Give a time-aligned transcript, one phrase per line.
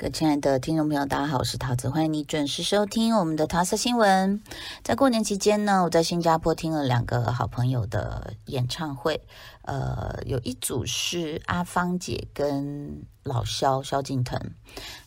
[0.00, 4.40] 各位亲爱的听众朋友，大家好，我是陶子，欢迎你准时收听我们的桃色新闻。
[4.82, 9.20] 在过年期间呢，我在新加坡听了两个好朋友的演唱会，
[9.60, 14.40] 呃，有一组是阿芳姐跟老萧萧敬腾，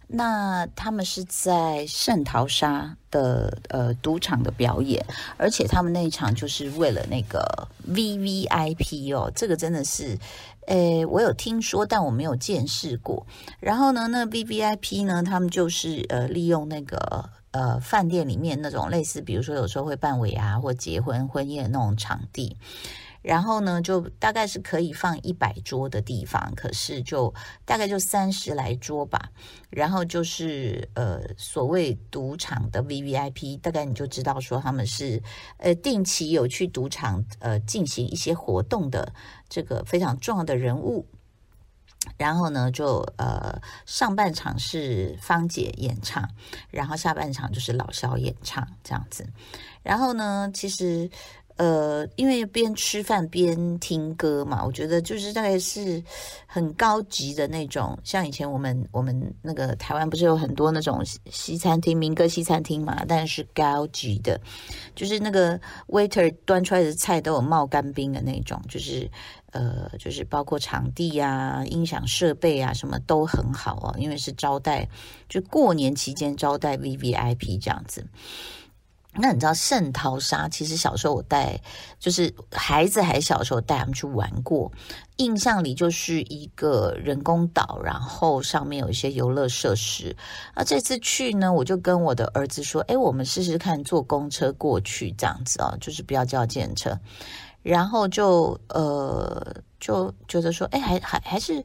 [0.06, 5.04] 那他们是在圣淘沙的呃赌场的表演，
[5.38, 10.20] 而且他们那一场就是为了那个 VVIP 哦，这个真的是。
[10.68, 13.26] 诶，我有听说，但我没有见识过。
[13.60, 22.58] 然后呢，那 VVIP 呢，他们就是呃，利用那个呃饭店里面那种类似，比如说有时候会办尾牙或结婚婚宴那种场地。
[23.24, 27.34] 然后呢，就大概是可以放一百桌的地方，可是就
[27.64, 29.32] 大概就三十来桌吧。
[29.70, 35.24] 然后就是呃，所谓赌场的 VVIP，大概你就知道说他们是
[35.58, 39.14] 呃定期有去赌场呃进行一些活动的
[39.48, 41.08] 这个非常重要的人物。
[42.18, 46.30] 然后呢，就呃上半场是芳姐演唱，
[46.70, 49.26] 然后下半场就是老萧演唱这样子。
[49.82, 51.10] 然后呢，其实。
[51.56, 56.04] 呃，因为边吃饭边听歌嘛，我觉得就是大概是
[56.48, 64.40] 很高级的那种，像以前我们我们那个台湾不是有很多那种西餐厅、民歌西餐厅嘛，但是高级的，
[64.96, 69.10] 就是那个 waiter 端出来的菜都有冒干冰的那种，就是
[69.52, 74.90] 呃，就是包括场地啊、音响设备啊什么都很好哦，因为是招待，
[75.30, 78.04] 就过年期间招待 VVIP 这样子。
[79.16, 80.50] 那你知道圣淘沙？
[80.50, 81.62] 其实小时候我带，
[82.00, 84.72] 就是孩子还小时候带他们去玩过，
[85.18, 90.16] 印象里就是一个人工岛，然后上面有一些游乐设施。
[90.56, 97.00] 那这次去呢，我就跟我的儿子说：“哎，我们试试看坐公车过去，这样子哦，就是不要叫计程车。”
[97.62, 101.64] 然后就呃就觉得说：“哎，还还还是。”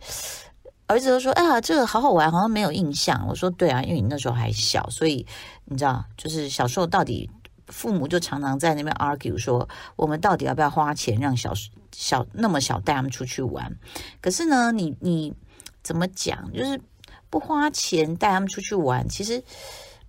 [0.86, 5.26] 儿子都说：“哎呀，这个好好玩，好像没有印象。”我说：“对啊，因为你那时候还小，所以
[5.66, 7.30] 你知道，就是小时候到底。”
[7.68, 11.52] 父母就常常在那边 argue 说，我们到底要不要花钱让小
[11.92, 13.76] 小那么小带他们出去玩？
[14.20, 15.34] 可是呢，你你
[15.82, 16.52] 怎么讲？
[16.52, 16.80] 就是
[17.28, 19.44] 不花钱带他们出去玩，其实，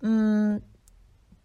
[0.01, 0.61] 嗯，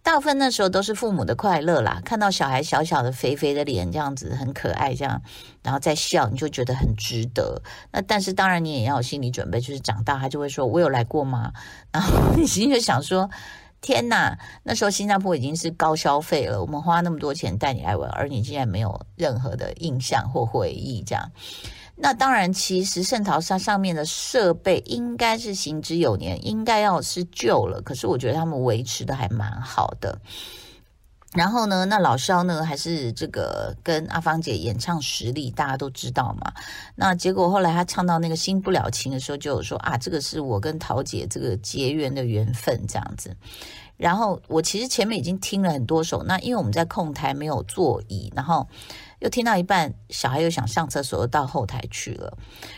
[0.02, 2.00] 大部分那时候都是父母的快乐啦。
[2.04, 5.20] 看到小孩小小的肥肥的脸这样子很可爱，这样
[5.62, 7.60] 然后再笑，你就觉得很值得。
[7.90, 11.52] 那但是当然你也要有心理准备，就是长大他就会说：“我有来过吗？”
[11.90, 13.28] 然后你心里就想说。
[13.84, 21.30] 天呐，那时候新加坡已经是高消费了，我们花那么多钱带你来玩，而你竟然没有任何的印象或回忆，这样。
[21.94, 30.18] 那当然，其实圣淘沙上面的设备应该是行之有年，应该要是旧了，可是我觉得他们维持的还蛮好的。
[31.34, 36.52] 然后呢，那老萧呢，还是这个跟阿芳姐演唱实力，大家都知道嘛。
[36.94, 43.36] 那结果后来他唱到那个新不了情的时候，就有说啊，这个是我跟桃姐这个结缘的缘分这样子。
[43.96, 48.68] 然后我其实前面已经听了很多首，那因为我们在控台没有座椅，然后
[49.20, 52.36] 又听到一半，小孩又想上厕所，又到后台去了。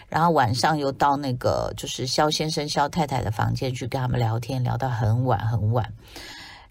[0.08, 5.90] 然后晚上又到那个就是肖先生、肖太太的房间去跟他们聊天，聊到很晚很晚。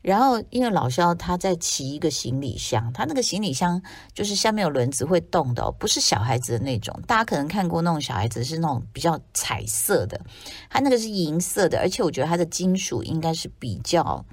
[0.05, 3.81] 然后，因为老肖他在骑一个行李箱，他那个行李箱
[4.13, 6.95] 就是下面有轮子会动的，不是小孩子的那种。
[7.07, 10.21] 大家可能看过那种小孩子是那种比较彩色的，
[10.69, 14.23] 他那个是银色的，而且我觉得它的金属应该是比较。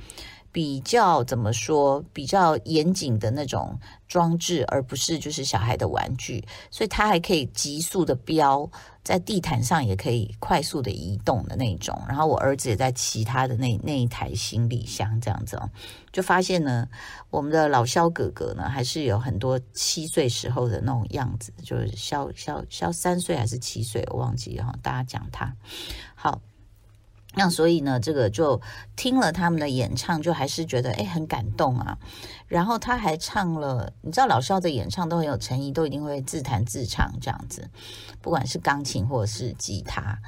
[0.53, 8.71] 比较怎么说，比较严谨的那种装置，而不是就是小孩的玩具，所以它还可以急速的飙，
[9.03, 11.99] 在地毯上也可以快速的移动的那种。
[12.07, 15.71] 然后我儿子也在骑他的那那一台行李箱这样子哦，
[16.13, 16.87] 就发现呢，
[17.31, 25.57] 我们的老萧哥哥呢，还是有很多七岁时候的那种样子，就是肖肖肖三岁还是七岁，我忘记了哈，大家讲他
[26.15, 26.43] 好。
[27.35, 28.61] 那所以呢，这个就
[28.95, 31.97] 听了他们的演唱，就还是觉得诶很感动啊。
[32.47, 37.71] 然后他还唱了，你知道老肖的演唱都很有诚意，都一定会自弹自唱这样子，
[38.21, 40.19] 不管是钢琴或者是吉他。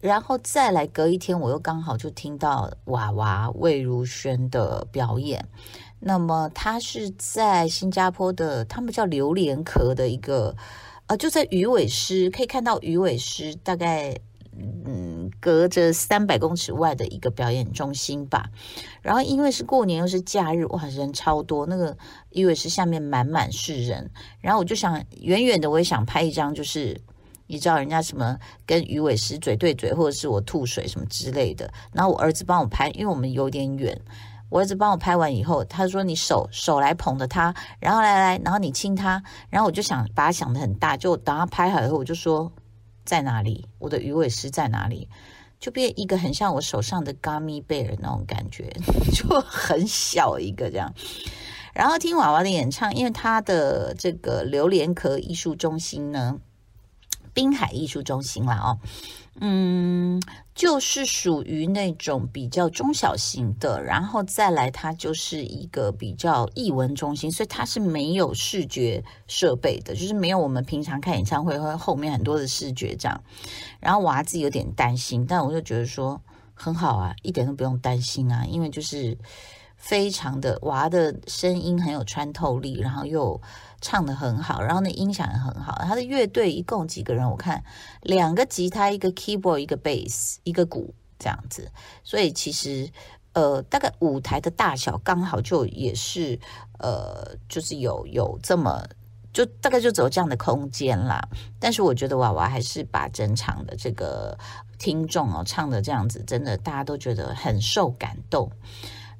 [0.00, 5.48] 然后再来隔一天，我又刚好就听到娃娃魏如萱的表演。
[6.00, 10.56] 那么他是在新加坡的，他们叫榴莲壳的一个，
[11.06, 14.18] 呃，就在鱼尾狮，可以看到鱼尾狮大概。
[14.86, 18.50] 嗯，隔着三百公尺外的一个表演中心吧。
[19.02, 21.96] 然后因为是过年又是假日，哇，人超多，那个
[22.30, 24.10] 因为是下面满满是人。
[24.40, 27.00] 然后我就想远远的，我也想拍一张，就是
[27.46, 31.72] 你知道人家什么跟鱼尾狮嘴对嘴，或者是我吐水什么之类的。
[31.92, 34.00] 然后我儿子帮我拍，因为我们有点远。
[34.50, 42.52] 我儿子帮我拍完以后，他说：“你手手来捧着他，然后来来，然后你亲他。”然后我就想把他想得很大，就等他拍好以后，我就说。
[43.04, 43.66] 在哪里？
[43.78, 45.08] 我的鱼尾狮在哪里？
[45.60, 48.70] 就变一个很像我手上的 gummy bear 那种感觉，
[49.14, 50.92] 就很小一个这样。
[51.72, 56.38] 然后听娃娃的演唱，因为他的这个榴莲壳艺术中心呢，
[57.34, 58.78] 滨海艺术中心啦哦。
[59.40, 60.22] 嗯，
[60.54, 73.20] 就是属于那种比较中小型的，然后再来，它就是一个比较艺文中心，所以它是没有视觉设备的，就是没有我们平常看演唱会会后面很多的视觉这样。
[73.80, 76.22] 然后娃自己有点担心，但我就觉得说
[76.54, 79.18] 很好啊，一点都不用担心啊，因为就是
[79.76, 83.40] 非常的娃的声音很有穿透力，然后又。
[83.84, 85.76] 唱得很好，然后那音响也很好。
[85.82, 87.28] 他的乐队一共几个人？
[87.30, 87.62] 我看
[88.00, 91.70] 两个吉他，一个 keyboard，一个 bass，一个鼓这样子。
[92.02, 92.90] 所以其实
[93.34, 96.40] 呃，大概舞台的大小刚好就也是
[96.78, 98.82] 呃，就是有有这么
[99.34, 101.20] 就大概就只有这样的空间啦。
[101.60, 104.38] 但是我觉得娃娃还是把整场的这个
[104.78, 108.50] 听众哦唱的这样子，真的大家都觉得很受感动。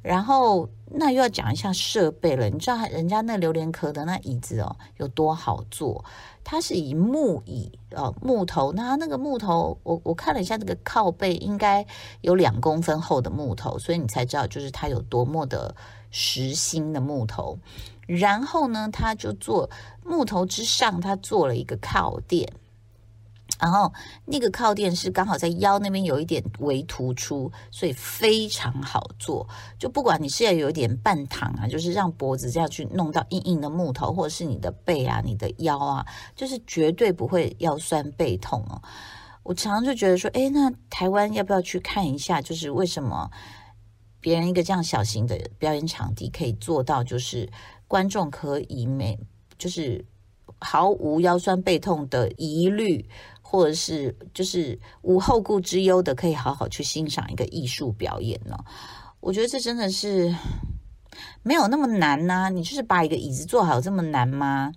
[0.04, 6.04] 然后那又要讲一下设备了，你知道人家那榴莲壳的那椅子哦有多好坐？
[6.44, 11.86] 它是以木椅哦木头，那那个木头我我看了一下，那个靠背应该
[12.20, 15.74] 有两公分厚的木头，所以你才知道就是它有多么的
[16.10, 17.58] 实心的木头。
[18.06, 19.70] 然后呢，它就做
[20.04, 22.52] 木头之上，它做了一个靠垫。
[23.64, 23.90] 然后
[24.26, 29.48] 那个靠垫是刚好在腰那边有一点微突出，所以非常好坐。
[29.78, 36.04] 就不管你是要有一点半躺啊，就是让脖子这样去弄到硬硬的木头，或者是你的背啊、你的腰啊，
[36.36, 38.82] 就是绝对不会腰酸背痛哦。
[39.42, 42.42] 我常常就觉得说，哎，那台湾要不要去看一下？
[42.42, 43.30] 就是为什么
[44.20, 47.48] 别人一个这样小型的表演场地可以做到，就是
[47.88, 49.18] 观众可以没，
[49.56, 50.04] 就是
[50.58, 53.08] 毫无腰酸背痛的疑虑。
[53.54, 58.58] 或者是就是无后顾之忧的，可以好好去欣赏一个艺术表演呢？
[59.20, 60.34] 我觉得这真的是
[61.44, 64.72] 没有那么难呐、你就是把一个椅子坐好，这么难吗？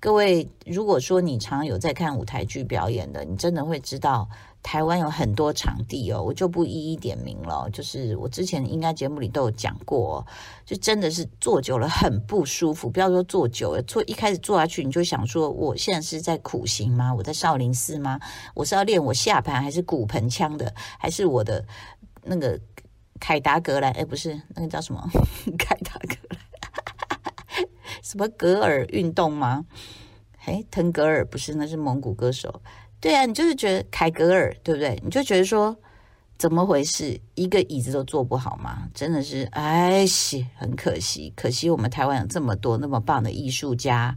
[0.00, 4.28] 各位，如果说你常有在看舞台剧表演的，你真的会知道。
[4.62, 7.68] 台湾有很多场地哦，我就不一一点名了。
[7.72, 10.24] 就是我之前应该节目里都有讲过，
[10.64, 12.88] 就真的是坐久了很不舒服。
[12.90, 17.12] 不要说坐久了，坐一开始坐下去，你就想说，我现在是在苦行吗？
[17.14, 18.20] 我在少林寺吗？
[18.54, 21.64] 我是要练我下盘，还是骨盆腔的，还是我的
[22.22, 22.60] 那个
[23.18, 23.90] 凯达格兰？
[23.92, 25.08] 哎，不是，那个叫什么？
[25.58, 27.66] 凯达格兰？
[28.02, 29.64] 什么格尔运动吗？
[30.44, 32.62] 哎，腾格尔不是，那是蒙古歌手。
[33.00, 35.00] 对啊，你就是觉得凯格尔对不对？
[35.02, 35.74] 你就觉得说
[36.38, 37.18] 怎么回事？
[37.34, 38.88] 一个椅子都坐不好吗？
[38.94, 44.14] 真的是哎西，很可惜，可惜我们台湾有这么多那么棒的艺术家、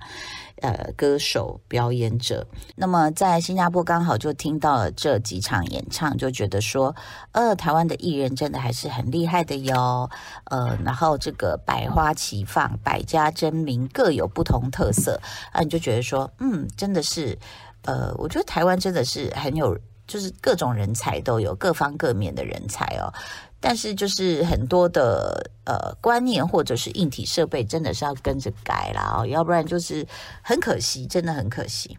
[0.62, 2.46] 呃歌手、表演者。
[2.76, 6.94] 那么在新加坡刚好就听到了这几场演唱，就觉得说，
[7.32, 10.10] 呃，台湾的艺人真的还是很厉害的哟。
[10.46, 15.22] 呃，然后这个百花齐放，百家争鸣，各有不同特色
[15.54, 17.38] 啊，你就觉得说，嗯，真的是。
[17.84, 19.78] 呃，我觉得台湾真的是很有，
[20.08, 23.14] 就是各种人才都有，各方各面的人才哦。
[23.60, 30.06] 但是就是很多的呃观念或者是硬体设备，真的是要跟着改啦哦，要不然就是
[30.42, 31.98] 很可惜，真的很可惜。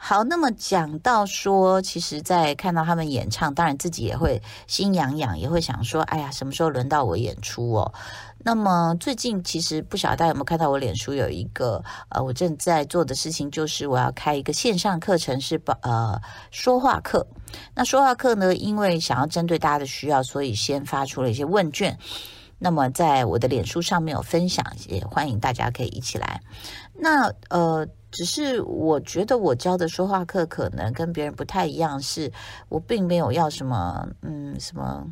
[0.00, 7.92] 好，那么讲到说，其实，在看到他们演唱，当然自己也会心痒痒，也会想说，哎呀，什么时候轮到我演出哦？
[8.38, 16.18] 那么最近其实不晓得大家有没有看到我脸书有一个呃，我正在做的事情就是我要开一个线上课程，是呃
[16.52, 17.26] 说话课。
[17.74, 21.98] 那说话课呢，因为想要针对大家的需要，所以先发出了一些问卷。
[22.60, 26.40] 那么在我的脸书上面有分享，也欢迎大家可以一起来。
[26.94, 32.30] 那呃，只是我觉得我教的说话课可能跟别人不太一样，是
[32.68, 35.06] 我并没有要什么嗯什么。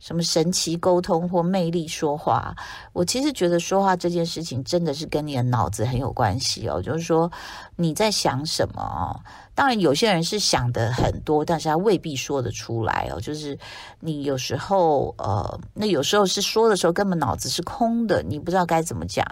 [0.00, 2.56] 什么神奇沟通或魅力说话？
[2.92, 6.80] 我其实觉得说话这件事情真的是跟你的脑子很有关系哦。
[6.82, 7.30] 就是说
[7.76, 9.20] 你在想什么哦？
[9.54, 13.20] 当然有些人是想的很多，但是他未必说得出来哦。
[13.20, 13.56] 就是
[14.00, 19.24] 你有时候呃，那有时候是说的时候根本脑子是空的，你不知道该怎么讲。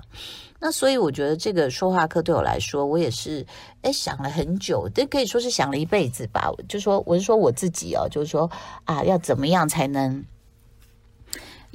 [0.61, 3.47] 那所以我觉得这个说话课对我来说，我也是
[3.83, 6.51] 诶想了很久，这可以说是想了一辈子吧。
[6.69, 8.51] 就说我是说我自己哦，就是说
[8.85, 10.23] 啊，要怎么样才能。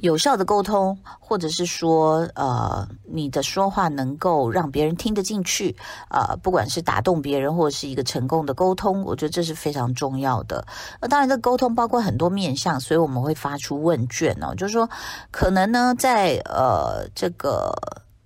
[0.04, 5.74] 有效的沟通，或者是说，呃，你的说话能够让别人听得进去，
[6.10, 10.62] 呃，不管是打动别人，或者是一个成功的沟通，我觉得这是非常重要的。
[11.00, 14.86] 那当然，这沟通包括很多面向，所以我们会发出问卷哦，就是说，
[15.30, 17.72] 可能呢，在呃这个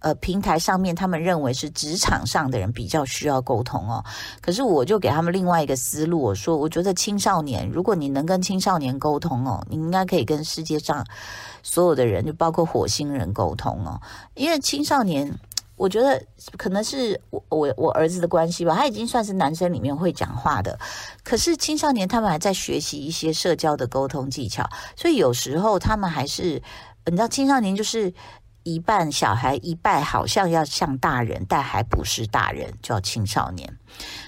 [0.00, 4.04] 呃，平台上面他们认为是职场上的人比较需要沟通哦。
[4.40, 11.04] 可是我就给他们另外一个思路，我说，我觉得青少年，如果你能跟青少年沟通哦，你应该可以跟世界上
[11.64, 14.00] 所有的人，就包括火星人沟通哦。
[14.34, 15.36] 因为青少年，
[15.74, 16.24] 我觉得
[16.56, 20.78] 可能是我我我儿子的关系吧，他已经算是男生里面会讲话的。
[21.24, 24.64] 可是青少年他们还在学习一些社交的沟通技巧，
[24.94, 26.62] 所以有时候他们还是，
[27.06, 28.14] 你知道，青少年就是。
[28.62, 33.66] 一半小孩，一半好像要像大人，但还不是大人，叫青少年。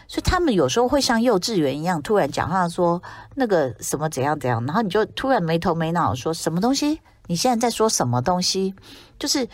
[0.08, 3.02] 所以他们有时候会像幼稚园一样，突然讲话说
[3.34, 7.00] 那个什么怎样怎样，然后你就突然没头没脑说什么东西？
[7.26, 8.74] 你现在在说什么东西？
[9.18, 9.46] 就是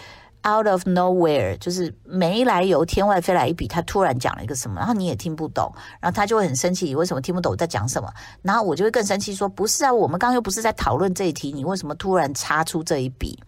[0.49, 8.09] out of nowhere，就是没来由，天外飞来一笔，他突然讲了一个什么，然后你也听不懂，然后他就会很生气，你为什么听不懂我在讲什么？
[8.40, 13.38] 然后我就会更生气，说不是啊，我们刚刚又不是在讨论这一题，你为什么突然插出这一笔？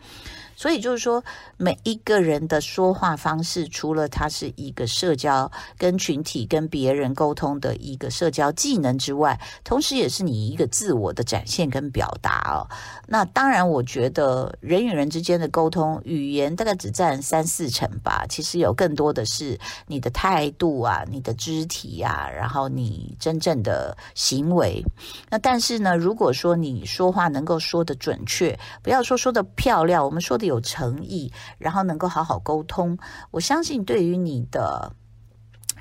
[0.59, 1.23] 所以就是说，
[1.57, 12.67] 每一个人的说话方式，除了他是一个社交、跟群体、跟别人沟通的一个社交技能之外，同时也是你一个自我的展现跟表达哦。
[13.07, 18.27] 那当然，我觉得人与人之间的沟通，语言大概只占三四成吧。
[18.29, 24.83] 其实有更多的是你的态度啊，你的肢体啊，然后你真正的行为。
[25.31, 30.48] 那但是呢，如果说你说话能够说得准确，不要说说得漂亮，我们说的。
[30.49, 32.99] 有诚意，然后能够好好沟通，
[33.31, 34.93] 我相信对于你的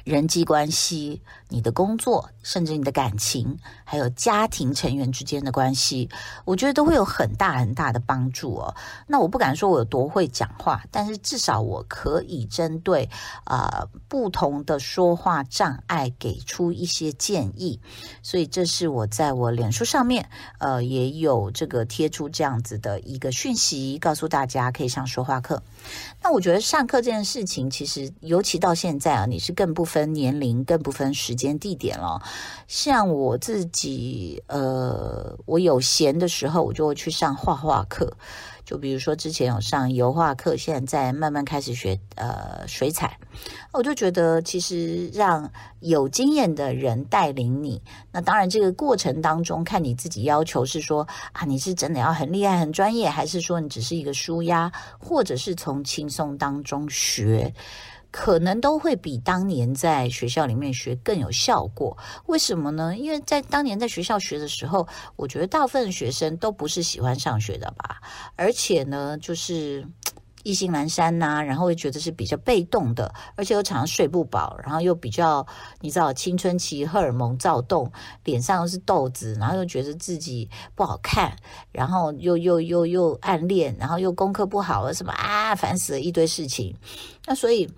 [0.03, 1.23] 人际关系。
[1.49, 6.09] 你的工作，甚至你的感情，还有家庭成员之间的关系，
[6.45, 8.75] 我觉得都会有很大很大的帮助哦。
[9.07, 13.09] 那我不敢说我有多会讲话，但是至少我可以针对
[13.45, 17.79] 呃不同的说话障碍给出一些建议。
[18.21, 25.63] 所以这是我在我脸书上面呃也有这个贴出这样子的一个讯息，告诉大家可以上说话课。
[26.21, 32.21] 那我觉得上课这件事情，其实尤其到现在啊，你是更不分年龄，更不分时间地点了，
[32.67, 38.11] 像我自己，呃，我有闲的时候，我就会去上画画课。
[38.65, 43.17] 就比如说之前有上油画课，现在在慢慢开始学呃水彩。
[43.71, 57.53] 我就觉得其实让有经验的人带领你，那当然这个过程当中看你自己要求是说啊，你是真的要很厉害、很专业，还是说你只是一个纾压，或者是从轻松当中学。
[58.11, 61.95] 可能都会比当年在学校里面学更有效果。
[62.25, 62.97] 为什么呢？
[62.97, 68.01] 因为在当年在学校学的时候，我觉得大部分学生都不是喜欢上学的吧，
[68.35, 69.85] 而且呢，就是
[70.43, 75.45] 意兴阑珊呐，然后会觉得是比较被动的，而且又常常睡不饱，然后又比较
[75.81, 77.91] 你知道青春期荷尔蒙躁动，
[78.23, 81.35] 脸上又是痘子，然后又觉得自己不好看，
[81.71, 86.73] 然后又又又又暗恋，然后又功课不好了，什么啊，烦死了一堆事情。
[87.25, 87.69] 那所以。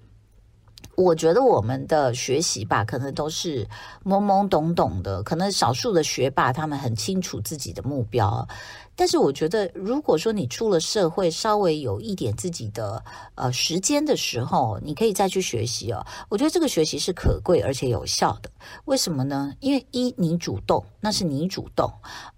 [1.00, 3.65] 我觉得我们的学习吧，可能都是
[4.03, 5.24] 懵懵懂懂的。
[5.24, 8.46] 可能少数的学霸，他们很清楚自己的目标。
[9.00, 13.01] 但是我觉得，如果说你出了社会，稍微有一点自己的
[13.36, 16.06] 呃时间的时候，你可以再去学习哦。
[16.27, 18.51] 我觉得这个学习是可贵而且有效的。
[18.84, 19.53] 为什么呢？
[19.62, 21.88] 因为一，你主动，那是你主动；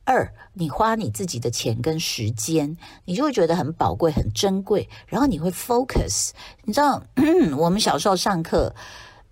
[0.03, 4.87] 二，你花你自己的钱跟时间，你就会觉得很宝贵、很珍贵。
[5.07, 6.29] 然后你会 focus。
[6.65, 7.01] 你知道，
[7.57, 8.75] 我们小时候上课。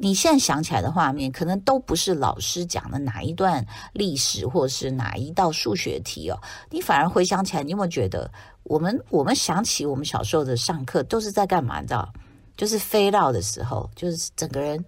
[0.01, 6.39] 你现在想起来的画面，可能都不是老师讲的哪一段历史，或是哪一道数学题哦。
[6.69, 8.31] 你反而回想起来，你有没有觉得，
[8.63, 11.81] 我们我们想起我们小时候的上课都是在干嘛？
[11.81, 12.11] 你知道，
[12.55, 14.83] 就是飞到的时候，就是整个人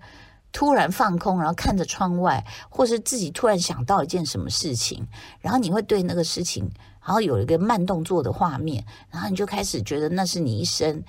[0.53, 5.05] 突然放空，然后看着窗外，或是自己突然想到一件什么事情，
[5.41, 6.63] 然后你会对那个事情，
[7.05, 11.03] 然后有一个慢动作的画面，然后你就开始觉得那是你一生，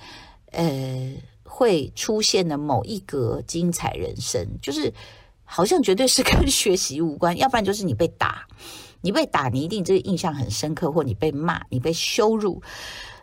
[0.50, 1.12] 呃。
[1.54, 4.90] 会出现的某一个精彩人生，就是
[5.44, 8.46] 好像绝对是跟 学习无关，要不然就是你被打，
[9.02, 12.62] 你被打，你一定这个印象很深刻，或你被骂，你被羞辱。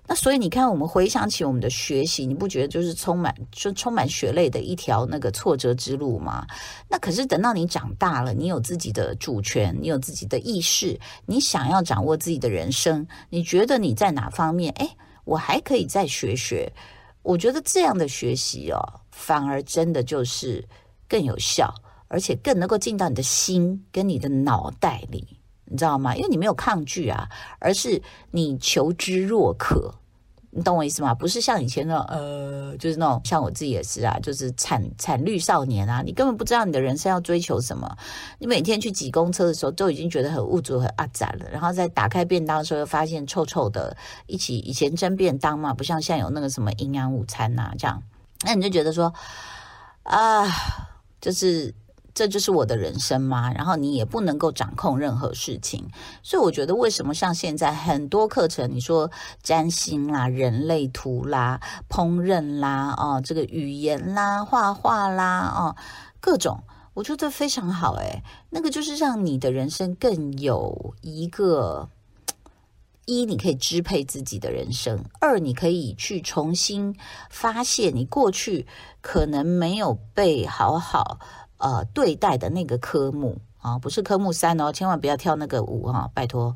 [0.08, 6.46] 那所以你看，我们回想起我们的学习，你不觉得就是充满就充满血泪的一条那个挫折之路吗？
[6.88, 14.72] 那可是等到你长大了，你有自己的主权，你有自己的意识，你想要掌握自己的人生，你觉得你在哪方面？
[14.78, 14.90] 诶，
[15.26, 16.72] 我还可以再学学。
[17.22, 18.80] 我觉得这样的学习哦，
[19.12, 20.68] 反而真的就是
[21.08, 21.74] 更有效，
[22.08, 26.16] 而且更能够进到你的心跟你的脑袋里，你知道吗？
[26.16, 27.28] 因为你没有抗拒啊，
[27.60, 29.94] 而是你求知若渴，
[30.51, 31.13] 你懂我意思吗？
[31.13, 37.88] 不是像以前那种呃，就是那种像我自己也是啊，就是惨惨绿少年啊，你根本不知道你的人生要追求什么。
[38.39, 41.50] 你每天去挤公车的时候，都已经觉得很无助、很阿杂了。
[41.51, 43.96] 然后在打开便当的时候，又发现臭臭的。
[44.25, 48.01] 一起以前蒸便当嘛，不像现在有那个什么营养午餐呐、这样，
[48.44, 49.13] 那你就觉得说
[50.03, 50.48] 啊，
[51.22, 51.74] 就是。
[52.13, 53.51] 这就是我的人生吗？
[53.54, 55.88] 然后你也不能够掌控任何事情，
[56.22, 59.10] 所以我觉得为什么像现在很多课程，你说
[59.42, 65.75] 占星啦、人类图啦、烹饪啦、哦这个语言啦、画画啦、哦
[66.20, 66.63] 各种，
[66.96, 71.89] 我觉得非常好诶，那个就是让你的人生更有一个
[73.06, 76.96] 一，你可以支配自己的人生；二，你可以去重新
[77.30, 78.68] 发现你过去
[79.01, 81.20] 可能没有被好好。
[81.60, 86.56] 呃，对待的那个科目啊，不是科目三哦，千万不要跳那个舞啊，拜托。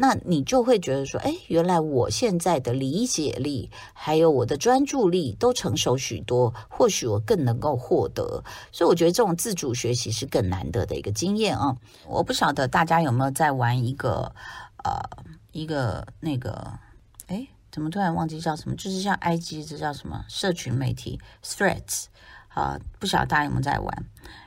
[0.00, 8.44] 那你就会觉得说，哎，原来我现在的理解力还有我的专注力都成熟许多，或许我更能够获得。
[8.70, 11.76] 所以我觉得这种自主学习是更难得的一个经验啊。
[12.06, 14.32] 我不晓得大家有没有在玩一个
[14.84, 15.00] 呃
[15.50, 16.78] 一个那个，
[17.26, 18.76] 哎，怎么突然忘记叫什么？
[18.76, 22.04] 就是像 IG 这叫什么社群媒体 Threads。
[22.48, 24.04] 啊，不晓得大家有没有在玩，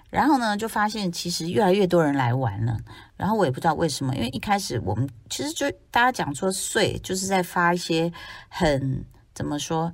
[0.10, 2.78] 然后呢，就发现其实越来越多人来玩了。
[3.16, 8.12] 然后我也不知道为什么，因为一开始我们其实就大家讲说碎，就是在发一些
[8.50, 9.94] 很怎么说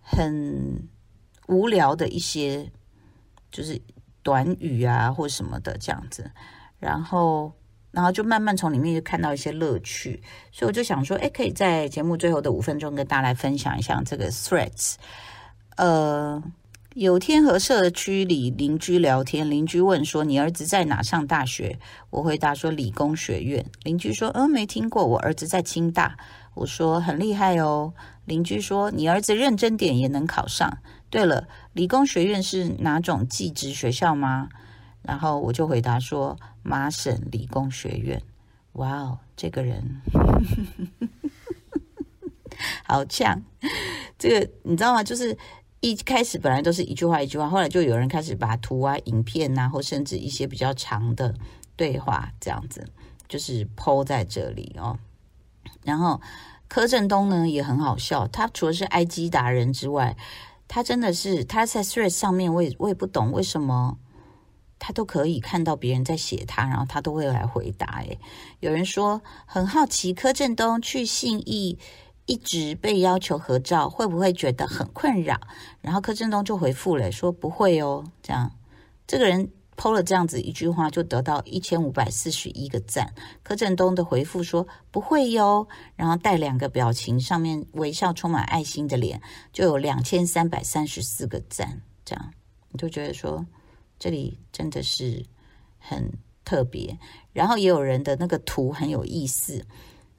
[0.00, 0.88] 很
[1.48, 2.70] 无聊的一些
[3.50, 3.80] 就是
[4.22, 6.30] 短语啊或什么的这样子。
[6.78, 7.50] 然后，
[7.90, 10.22] 然后就慢慢从里面就看到一些乐趣，
[10.52, 14.94] 所以我就想说，哎，可以在节目最后的五分钟跟大家来分享一下这个 Threads，
[15.76, 16.40] 呃。
[16.96, 26.16] 有天和社区里邻居聊天，邻居问说：“你儿子在哪上大学？”我回答说：“理工学院。”邻居说：“嗯，没听过，我儿子在清大。”
[26.56, 27.92] 我说：“很厉害哦。”
[28.24, 30.78] 邻居说：“你儿子认真点也能考上。”
[31.10, 34.48] 对了，理工学院是哪种技职学校吗？
[35.02, 38.22] 然后我就回答说：“麻省理工学院。”
[38.72, 40.00] 哇哦，这个人
[42.88, 43.42] 好呛！
[44.18, 45.04] 这个你知道吗？
[45.04, 45.36] 就是。
[45.80, 51.34] 一开始本来都是一句话一句话，后来就有人开始把图啊、影片啊，或甚至一些比较长的
[51.76, 52.88] 对话这样子，
[53.28, 54.98] 就是 po 在这里哦。
[55.84, 56.20] 然后
[56.66, 60.16] 柯震东呢也很好笑，他除了是 IG 达人之外，
[60.66, 63.98] 他真的是他在 Threads 上面，我也我也不懂为什么
[64.78, 68.00] 他都可以看到别人在写他，然后他都会来回答。
[68.00, 68.18] 诶，
[68.60, 71.78] 有人说很好奇柯震东去信义。
[72.26, 75.40] 一直被要求合照，会不会觉得很困扰？
[75.80, 78.04] 然后柯震东就回复了，说不会哦。
[78.22, 78.50] 这样，
[79.06, 83.14] 这个人抛了这样子一句话，就得到一千五百四十一个赞。
[83.44, 89.20] 柯震东的回复说不会哟，然后带两个表情，上面微笑充满爱心的脸，
[89.52, 91.80] 就有两千三百三十四个赞。
[92.04, 92.32] 这样，
[92.70, 93.46] 你就觉得说
[93.98, 95.24] 这里真的是
[95.78, 96.10] 很
[96.44, 96.98] 特别。
[97.32, 99.64] 然后也有人的那个图很有意思。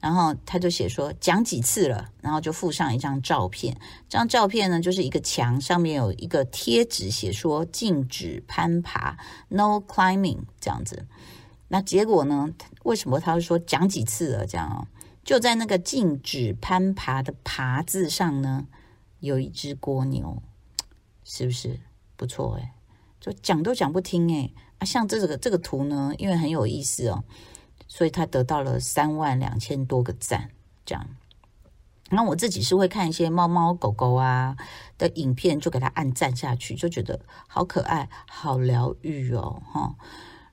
[0.00, 3.76] 然后他就写说讲几次了，然后就附上一张照片。
[4.08, 11.06] 这张照片呢，就是一个墙上面有一个贴纸，写说禁止攀爬，no climbing 这样子。
[11.68, 12.48] 那结果呢？
[12.84, 14.46] 为什么他会说讲几次了？
[14.46, 14.88] 这样，
[15.22, 18.66] 就在那个禁止攀爬的“爬”字上呢，
[19.20, 20.42] 有一只蜗牛，
[21.24, 21.78] 是不是
[22.16, 22.54] 不错？
[22.54, 22.70] 诶，
[23.20, 27.22] 就讲都讲不听诶啊，像这个这个图呢，因为很有意思哦。
[27.88, 30.50] 所以他得到了三万两千多个赞，
[30.84, 31.08] 这样。
[32.10, 34.56] 那我自己是会看一些猫猫狗狗啊
[34.96, 39.94] 的影片，就给他按赞下去，就觉得好可爱、好疗愈哦，哈。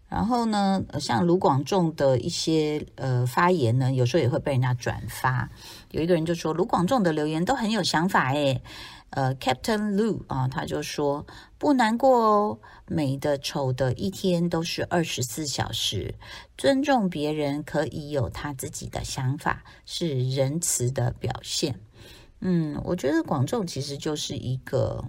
[0.07, 5.49] 然后呢，像卢广仲的一些呃发言呢，有时候也会被人家转发。
[5.91, 8.61] 有一个人就说，卢广仲的留言都很有想法诶。
[9.11, 11.25] 呃，Captain Lu 啊，他就说
[11.57, 16.15] 不难过哦，美的丑的一天都是二十四小时，
[16.57, 21.79] 尊重别人可以有他自己的想法，是仁慈的表现。
[22.41, 25.05] 嗯，我觉得广仲其实就是一个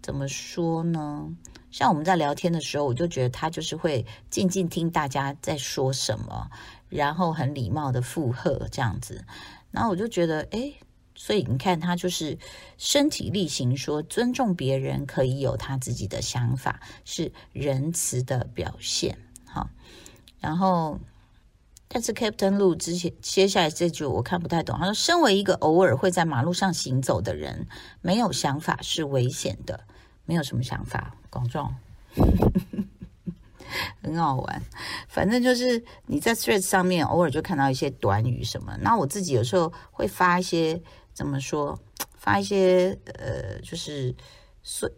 [0.00, 1.28] 怎么说呢？
[1.70, 6.48] 像我们在聊天的时候，我就觉得他就是会静静听大家在说什么，
[6.88, 9.22] 然后很礼貌的附和这样子，
[9.70, 10.74] 然后我就觉得诶。
[11.24, 12.36] 所以你看，他就是
[12.78, 19.16] 身体力行说尊重别人，可以有他自己的想法，是仁慈的表现。
[19.44, 19.70] 好，
[20.40, 20.98] 然后，
[21.86, 24.76] 但是 Captain Lu 之前接下来这句我看不太懂。
[24.76, 27.68] 他说：“身为一个偶尔会在马路上行走的人，
[28.00, 29.84] 没有想法是危险的。
[30.24, 31.72] 没有什么想法，广众。
[34.02, 34.62] 很好玩。
[35.08, 40.82] 反正就是你在 Threads 上面偶尔就看到一些短语什么，那我自己有时候会发一些
[41.12, 41.78] 怎么说，
[42.16, 44.14] 发一些呃，就是
[44.62, 44.90] 碎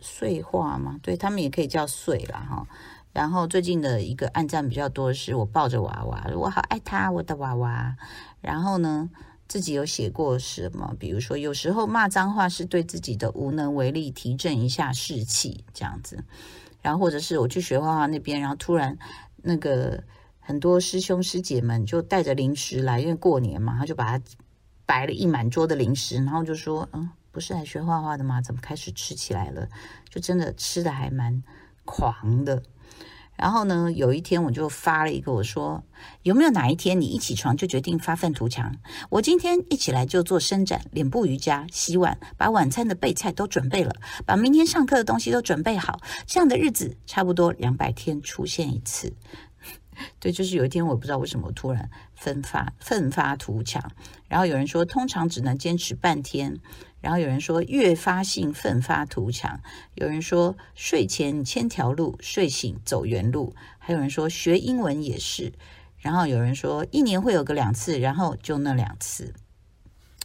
[0.00, 2.66] 碎话嘛，对，他们也可以叫碎了哈。
[3.12, 7.96] 然后最近的一个暗赞比较多的是我抱着娃娃，我好爱他，我的娃娃。
[8.40, 9.10] 然后呢，
[9.48, 10.94] 自己有写过什么？
[10.98, 16.22] 比如说，有时候骂脏话是对自己的无能为力提振一下士气，这样子。
[16.80, 18.96] 然后或者是我去学画画那边，然后突然
[19.36, 20.02] 那个
[20.38, 24.24] 很多师兄师姐们就带着零食来，因为过年嘛，他就把它
[24.90, 28.42] 摆了一满桌的零食，然后就说：“嗯，不是来学画画的吗？
[28.42, 29.68] 怎么开始吃起来了？
[30.08, 31.44] 就真的吃的还蛮
[31.84, 32.60] 狂的。”
[33.38, 35.84] 然后呢，有一天我就发了一个，我说
[36.24, 38.74] 有没有哪一天你一起床就决定发愤图强？
[39.10, 43.94] 我今天一起来就做伸展、脸部瑜伽、洗碗，把晚餐的备菜都准备了，
[44.26, 46.00] 把明天上课的东西都准备好。
[46.26, 49.14] 这样的日子差不多两百天出现一次。
[50.18, 53.90] 对，就是有一天我不知道为什么突然奋发奋发图强，
[54.28, 56.58] 然后有人说通常只能坚持半天。
[57.00, 59.58] 然后有人说越发性奋发图强，
[59.94, 65.50] 有人说睡前千条路，睡醒走原路，还有人说学英文也是，
[65.96, 69.32] 然后有人说一年会有个两次，然后就那两次。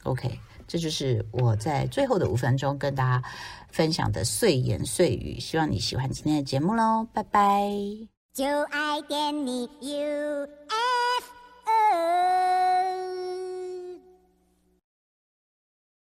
[0.03, 3.29] OK，这就是我在最后的五分钟跟大家
[3.71, 8.14] 分享的碎言碎语，希望你喜欢今天的节目喽，拜拜。
[8.35, 10.45] 就爱点你 UFO。